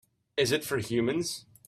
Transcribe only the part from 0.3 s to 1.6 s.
Is it for humans?